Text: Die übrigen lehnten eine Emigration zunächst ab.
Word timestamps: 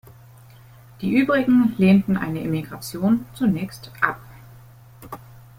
Die 1.01 1.15
übrigen 1.15 1.75
lehnten 1.77 2.17
eine 2.17 2.39
Emigration 2.41 3.27
zunächst 3.35 3.91
ab. 4.01 4.19